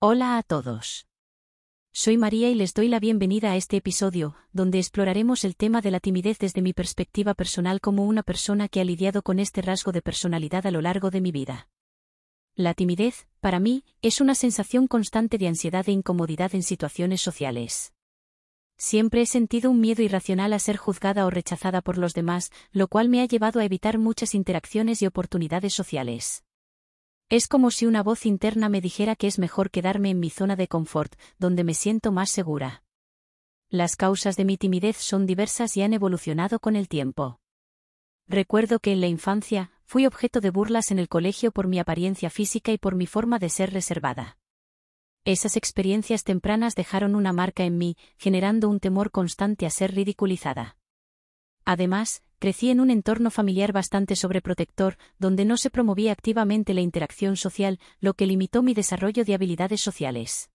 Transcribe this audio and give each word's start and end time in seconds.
Hola 0.00 0.38
a 0.38 0.44
todos. 0.44 1.08
Soy 1.92 2.18
María 2.18 2.48
y 2.48 2.54
les 2.54 2.72
doy 2.72 2.86
la 2.86 3.00
bienvenida 3.00 3.50
a 3.50 3.56
este 3.56 3.78
episodio, 3.78 4.36
donde 4.52 4.78
exploraremos 4.78 5.42
el 5.42 5.56
tema 5.56 5.80
de 5.80 5.90
la 5.90 5.98
timidez 5.98 6.38
desde 6.38 6.62
mi 6.62 6.72
perspectiva 6.72 7.34
personal 7.34 7.80
como 7.80 8.06
una 8.06 8.22
persona 8.22 8.68
que 8.68 8.80
ha 8.80 8.84
lidiado 8.84 9.22
con 9.22 9.40
este 9.40 9.60
rasgo 9.60 9.90
de 9.90 10.00
personalidad 10.00 10.68
a 10.68 10.70
lo 10.70 10.82
largo 10.82 11.10
de 11.10 11.20
mi 11.20 11.32
vida. 11.32 11.68
La 12.54 12.74
timidez, 12.74 13.26
para 13.40 13.58
mí, 13.58 13.84
es 14.00 14.20
una 14.20 14.36
sensación 14.36 14.86
constante 14.86 15.36
de 15.36 15.48
ansiedad 15.48 15.88
e 15.88 15.90
incomodidad 15.90 16.54
en 16.54 16.62
situaciones 16.62 17.20
sociales. 17.20 17.92
Siempre 18.76 19.22
he 19.22 19.26
sentido 19.26 19.68
un 19.72 19.80
miedo 19.80 20.04
irracional 20.04 20.52
a 20.52 20.60
ser 20.60 20.76
juzgada 20.76 21.26
o 21.26 21.30
rechazada 21.30 21.82
por 21.82 21.98
los 21.98 22.14
demás, 22.14 22.52
lo 22.70 22.86
cual 22.86 23.08
me 23.08 23.20
ha 23.20 23.26
llevado 23.26 23.58
a 23.58 23.64
evitar 23.64 23.98
muchas 23.98 24.36
interacciones 24.36 25.02
y 25.02 25.06
oportunidades 25.06 25.74
sociales. 25.74 26.44
Es 27.30 27.46
como 27.46 27.70
si 27.70 27.84
una 27.84 28.02
voz 28.02 28.24
interna 28.24 28.70
me 28.70 28.80
dijera 28.80 29.14
que 29.14 29.26
es 29.26 29.38
mejor 29.38 29.70
quedarme 29.70 30.08
en 30.10 30.18
mi 30.18 30.30
zona 30.30 30.56
de 30.56 30.66
confort, 30.66 31.14
donde 31.38 31.62
me 31.62 31.74
siento 31.74 32.10
más 32.10 32.30
segura. 32.30 32.84
Las 33.68 33.96
causas 33.96 34.36
de 34.36 34.46
mi 34.46 34.56
timidez 34.56 34.96
son 34.96 35.26
diversas 35.26 35.76
y 35.76 35.82
han 35.82 35.92
evolucionado 35.92 36.58
con 36.58 36.74
el 36.74 36.88
tiempo. 36.88 37.40
Recuerdo 38.26 38.78
que 38.78 38.92
en 38.92 39.02
la 39.02 39.08
infancia, 39.08 39.72
fui 39.84 40.06
objeto 40.06 40.40
de 40.40 40.48
burlas 40.48 40.90
en 40.90 40.98
el 40.98 41.08
colegio 41.08 41.52
por 41.52 41.66
mi 41.66 41.78
apariencia 41.78 42.30
física 42.30 42.72
y 42.72 42.78
por 42.78 42.94
mi 42.94 43.06
forma 43.06 43.38
de 43.38 43.50
ser 43.50 43.74
reservada. 43.74 44.38
Esas 45.24 45.58
experiencias 45.58 46.24
tempranas 46.24 46.74
dejaron 46.74 47.14
una 47.14 47.34
marca 47.34 47.64
en 47.64 47.76
mí, 47.76 47.98
generando 48.16 48.70
un 48.70 48.80
temor 48.80 49.10
constante 49.10 49.66
a 49.66 49.70
ser 49.70 49.94
ridiculizada. 49.94 50.78
Además, 51.66 52.22
crecí 52.38 52.70
en 52.70 52.80
un 52.80 52.90
entorno 52.90 53.30
familiar 53.30 53.72
bastante 53.72 54.16
sobreprotector, 54.16 54.96
donde 55.18 55.44
no 55.44 55.56
se 55.56 55.70
promovía 55.70 56.12
activamente 56.12 56.74
la 56.74 56.80
interacción 56.80 57.36
social, 57.36 57.78
lo 58.00 58.14
que 58.14 58.26
limitó 58.26 58.62
mi 58.62 58.74
desarrollo 58.74 59.24
de 59.24 59.34
habilidades 59.34 59.80
sociales. 59.80 60.50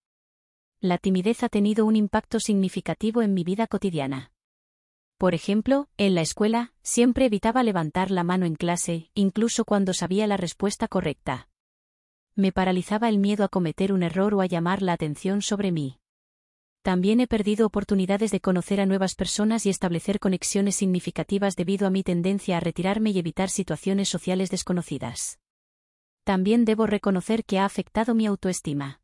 La 0.79 0.97
timidez 0.97 1.43
ha 1.43 1.49
tenido 1.49 1.85
un 1.85 1.95
impacto 1.95 2.39
significativo 2.39 3.21
en 3.21 3.33
mi 3.33 3.43
vida 3.43 3.67
cotidiana. 3.67 4.31
Por 5.17 5.33
ejemplo, 5.33 5.87
en 5.97 6.15
la 6.15 6.21
escuela, 6.21 6.73
siempre 6.81 7.25
evitaba 7.25 7.63
levantar 7.63 8.11
la 8.11 8.23
mano 8.23 8.45
en 8.45 8.55
clase, 8.55 9.09
incluso 9.13 9.63
cuando 9.63 9.93
sabía 9.93 10.27
la 10.27 10.37
respuesta 10.37 10.87
correcta 10.87 11.47
me 12.35 12.51
paralizaba 12.51 13.09
el 13.09 13.19
miedo 13.19 13.43
a 13.43 13.49
cometer 13.49 13.93
un 13.93 14.03
error 14.03 14.33
o 14.33 14.41
a 14.41 14.45
llamar 14.45 14.81
la 14.81 14.93
atención 14.93 15.41
sobre 15.41 15.71
mí. 15.71 15.99
También 16.83 17.21
he 17.21 17.27
perdido 17.27 17.65
oportunidades 17.65 18.29
de 18.31 18.41
conocer 18.41 18.81
a 18.81 18.85
nuevas 18.85 19.15
personas 19.15 19.65
y 19.65 19.69
establecer 19.69 20.19
conexiones 20.19 20.75
significativas 20.75 21.55
debido 21.55 21.87
a 21.87 21.89
mi 21.89 22.03
tendencia 22.03 22.57
a 22.57 22.59
retirarme 22.59 23.11
y 23.11 23.19
evitar 23.19 23.49
situaciones 23.49 24.09
sociales 24.09 24.51
desconocidas. 24.51 25.39
También 26.25 26.65
debo 26.65 26.85
reconocer 26.85 27.45
que 27.45 27.57
ha 27.57 27.63
afectado 27.63 28.13
mi 28.15 28.25
autoestima. 28.25 28.99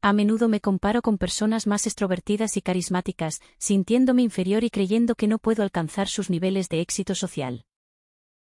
A 0.00 0.14
menudo 0.14 0.48
me 0.48 0.62
comparo 0.62 1.02
con 1.02 1.18
personas 1.18 1.66
más 1.66 1.86
extrovertidas 1.86 2.56
y 2.56 2.62
carismáticas, 2.62 3.40
sintiéndome 3.58 4.22
inferior 4.22 4.64
y 4.64 4.70
creyendo 4.70 5.16
que 5.16 5.26
no 5.26 5.38
puedo 5.38 5.62
alcanzar 5.62 6.08
sus 6.08 6.30
niveles 6.30 6.70
de 6.70 6.80
éxito 6.80 7.14
social. 7.14 7.66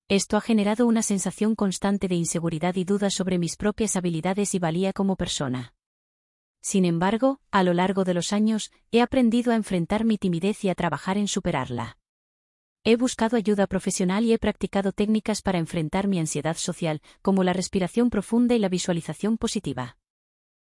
Esto 0.10 0.38
ha 0.38 0.42
generado 0.42 0.86
una 0.86 1.02
sensación 1.02 1.56
constante 1.56 2.08
de 2.08 2.16
inseguridad 2.16 2.76
y 2.76 2.84
duda 2.84 3.10
sobre 3.10 3.40
mis 3.40 3.56
propias 3.56 3.96
habilidades 3.96 4.54
y 4.54 4.60
valía 4.60 4.94
como 4.94 5.16
persona. 5.16 5.74
Sin 6.64 6.86
embargo, 6.86 7.42
a 7.52 7.62
lo 7.62 7.74
largo 7.74 8.06
de 8.06 8.14
los 8.14 8.32
años, 8.32 8.72
he 8.90 9.02
aprendido 9.02 9.52
a 9.52 9.56
enfrentar 9.56 10.06
mi 10.06 10.18
timidez 10.18 10.64
y 10.64 10.70
a 10.70 10.76
trabajar 10.76 11.18
en 11.18 11.28
superarla. 11.28 11.98
He 12.86 12.96
buscado 12.96 13.36
ayuda 13.36 13.68
profesional 13.68 14.24
y 14.24 14.32
he 14.32 14.40
practicado 14.40 14.94
técnicas 14.94 15.42
para 15.42 15.60
enfrentar 15.60 16.08
mi 16.08 16.20
ansiedad 16.20 16.56
social, 16.56 17.02
como 17.22 17.44
la 17.44 17.52
respiración 17.52 18.10
profunda 18.10 18.56
y 18.56 18.60
la 18.60 18.70
visualización 18.70 19.38
positiva. 19.38 19.98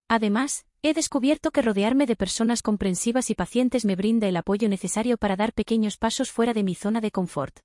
Además, 0.09 0.67
he 0.83 0.93
descubierto 0.93 1.53
que 1.53 1.63
rodearme 1.63 2.07
de 2.07 2.17
personas 2.17 2.63
comprensivas 2.63 3.31
y 3.31 3.37
pacientes 3.37 3.85
me 3.85 3.95
brinda 3.95 4.27
el 4.27 4.37
apoyo 4.37 4.69
necesario 4.69 5.19
para 5.19 5.37
dar 5.37 5.53
pequeños 5.53 5.99
pasos 5.99 6.33
fuera 6.33 6.53
de 6.53 6.65
mi 6.65 6.75
zona 6.75 7.01
de 7.01 7.13
confort. 7.13 7.61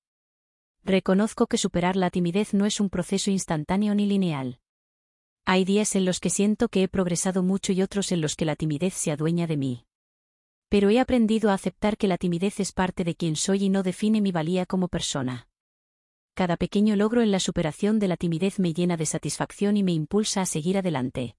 Reconozco 0.84 1.48
que 1.48 1.58
superar 1.58 1.96
la 1.96 2.12
timidez 2.12 2.54
no 2.54 2.68
es 2.68 2.80
un 2.80 2.92
proceso 2.92 3.32
instantáneo 3.32 3.96
ni 3.96 4.06
lineal. 4.06 4.60
Hay 5.46 5.66
días 5.66 5.96
en 5.96 6.06
los 6.06 6.20
que 6.20 6.30
siento 6.30 6.70
que 6.70 6.84
he 6.84 6.88
progresado 6.88 7.44
mucho 7.44 7.74
y 7.74 7.82
otros 7.82 8.12
en 8.12 8.22
los 8.22 8.36
que 8.36 8.46
la 8.46 8.56
timidez 8.56 8.94
se 8.94 9.12
adueña 9.12 9.48
de 9.48 9.58
mí. 9.58 9.86
Pero 10.70 10.90
he 10.90 11.00
aprendido 11.00 11.50
a 11.50 11.56
aceptar 11.56 11.98
que 11.98 12.08
la 12.08 12.18
timidez 12.18 12.60
es 12.60 12.72
parte 12.72 13.04
de 13.04 13.16
quien 13.16 13.36
soy 13.36 13.66
y 13.66 13.70
no 13.70 13.84
define 13.84 14.22
mi 14.22 14.32
valía 14.32 14.66
como 14.66 14.88
persona. 14.88 15.50
Cada 16.34 16.56
pequeño 16.56 16.96
logro 16.96 17.22
en 17.22 17.32
la 17.32 17.40
superación 17.40 18.00
de 18.00 18.08
la 18.08 18.18
timidez 18.18 18.58
me 18.60 18.74
llena 18.74 18.96
de 18.96 19.06
satisfacción 19.06 19.76
y 19.76 19.84
me 19.84 19.92
impulsa 19.92 20.42
a 20.42 20.46
seguir 20.46 20.78
adelante. 20.78 21.36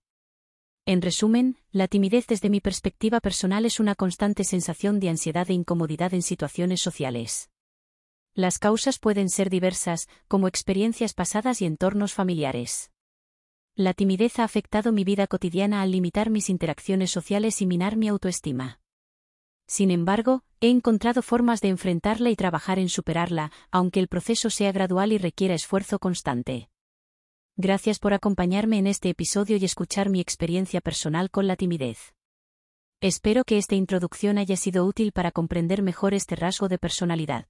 En 0.85 1.01
resumen, 1.01 1.57
la 1.71 1.89
timidez 1.89 2.27
desde 2.27 2.51
mi 2.51 2.61
perspectiva 2.61 3.21
personal 3.21 3.65
es 3.65 3.81
una 3.81 3.95
constante 3.95 4.45
sensación 4.45 5.01
de 5.01 5.09
ansiedad 5.09 5.49
e 5.49 5.55
incomodidad 5.55 6.13
en 6.13 6.23
situaciones 6.23 6.83
sociales. 6.83 7.51
Las 8.35 8.59
causas 8.59 8.99
pueden 8.99 9.31
ser 9.31 9.49
diversas, 9.49 10.09
como 10.29 10.49
experiencias 10.49 11.15
pasadas 11.15 11.63
y 11.63 11.67
entornos 11.67 12.13
familiares. 12.13 12.92
La 13.75 13.95
timidez 13.95 14.39
ha 14.39 14.45
afectado 14.45 14.93
mi 14.93 15.03
vida 15.03 15.27
cotidiana 15.27 15.81
al 15.81 15.93
limitar 15.93 16.29
mis 16.29 16.51
interacciones 16.51 17.11
sociales 17.11 17.63
y 17.63 17.67
minar 17.67 17.97
mi 17.97 18.09
autoestima. 18.09 18.81
Sin 19.67 19.91
embargo, 19.91 20.45
he 20.61 20.69
encontrado 20.69 21.23
formas 21.23 21.63
de 21.63 21.69
enfrentarla 21.69 22.29
y 22.29 22.37
trabajar 22.37 22.79
en 22.79 22.91
superarla, 22.91 23.51
aunque 23.71 24.01
el 24.01 24.09
proceso 24.09 24.51
sea 24.51 24.73
gradual 24.73 25.13
y 25.13 25.19
requiera 25.19 25.55
esfuerzo 25.55 25.99
constante. 25.99 26.69
Gracias 27.57 27.99
por 27.99 28.13
acompañarme 28.13 28.77
en 28.77 28.87
este 28.87 29.09
episodio 29.09 29.57
y 29.57 29.65
escuchar 29.65 30.11
mi 30.11 30.21
experiencia 30.21 30.83
personal 30.83 31.31
con 31.31 31.47
la 31.47 31.57
timidez. 31.57 32.15
Espero 33.01 33.45
que 33.45 33.57
esta 33.57 33.75
introducción 33.75 34.37
haya 34.37 34.57
sido 34.57 34.85
útil 34.85 35.13
para 35.13 35.33
comprender 35.33 35.83
mejor 35.83 36.13
este 36.13 36.37
rasgo 36.37 36.69
de 36.69 36.79
personalidad. 36.79 37.49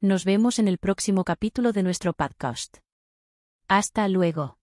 Nos 0.00 0.24
vemos 0.24 0.58
en 0.58 0.66
el 0.66 0.78
próximo 0.78 1.22
capítulo 1.22 1.72
de 1.72 1.84
nuestro 1.84 2.12
podcast. 2.12 2.78
Hasta 3.68 4.08
luego. 4.08 4.57